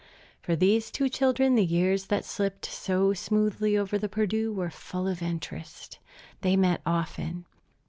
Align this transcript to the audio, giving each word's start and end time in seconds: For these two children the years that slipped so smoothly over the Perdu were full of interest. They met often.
For 0.41 0.55
these 0.55 0.89
two 0.89 1.09
children 1.09 1.53
the 1.53 1.63
years 1.63 2.05
that 2.07 2.25
slipped 2.25 2.65
so 2.65 3.13
smoothly 3.13 3.77
over 3.77 3.99
the 3.99 4.09
Perdu 4.09 4.51
were 4.51 4.71
full 4.71 5.07
of 5.07 5.21
interest. 5.21 5.99
They 6.41 6.55
met 6.55 6.81
often. 6.87 7.45